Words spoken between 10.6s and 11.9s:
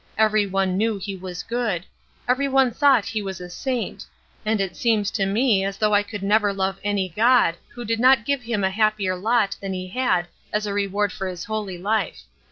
a reward for his holy